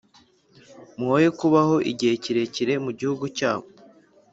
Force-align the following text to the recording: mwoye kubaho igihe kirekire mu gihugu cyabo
mwoye 0.99 1.29
kubaho 1.39 1.75
igihe 1.91 2.13
kirekire 2.23 2.73
mu 2.83 2.91
gihugu 2.99 3.25
cyabo 3.37 3.67